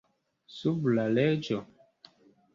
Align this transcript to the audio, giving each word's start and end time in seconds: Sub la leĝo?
Sub 0.53 0.89
la 0.95 1.05
leĝo? 1.19 1.61